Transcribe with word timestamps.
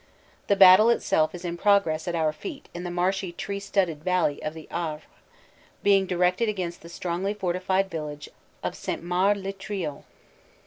The 0.47 0.55
battle 0.55 0.89
itself 0.89 1.35
is 1.35 1.45
in 1.45 1.57
progress 1.57 2.07
at 2.07 2.15
our 2.15 2.33
feet 2.33 2.69
in 2.73 2.83
the 2.83 2.89
marshy 2.89 3.31
tree 3.31 3.59
studded 3.59 4.03
valley 4.03 4.41
of 4.43 4.55
the 4.55 4.67
Avre, 4.71 5.03
being 5.83 6.07
directed 6.07 6.49
against 6.49 6.81
the 6.81 6.89
strongly 6.89 7.35
fortified 7.35 7.91
village 7.91 8.27
of 8.63 8.73
St. 8.75 9.03
Mard 9.03 9.37
lez 9.37 9.53
Triot. 9.59 10.01